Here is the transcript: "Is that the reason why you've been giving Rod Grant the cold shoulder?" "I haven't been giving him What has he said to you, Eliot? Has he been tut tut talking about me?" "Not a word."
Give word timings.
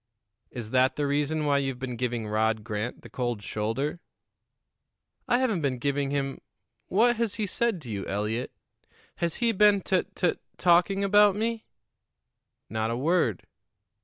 "Is 0.49 0.71
that 0.71 0.95
the 0.95 1.05
reason 1.05 1.45
why 1.45 1.59
you've 1.59 1.77
been 1.77 1.95
giving 1.95 2.27
Rod 2.27 2.63
Grant 2.63 3.03
the 3.03 3.07
cold 3.11 3.43
shoulder?" 3.43 3.99
"I 5.27 5.37
haven't 5.37 5.61
been 5.61 5.77
giving 5.77 6.09
him 6.09 6.39
What 6.87 7.17
has 7.17 7.35
he 7.35 7.45
said 7.45 7.79
to 7.83 7.89
you, 7.91 8.07
Eliot? 8.07 8.51
Has 9.17 9.35
he 9.35 9.51
been 9.51 9.81
tut 9.81 10.15
tut 10.15 10.39
talking 10.57 11.03
about 11.03 11.35
me?" 11.35 11.67
"Not 12.67 12.89
a 12.89 12.97
word." 12.97 13.45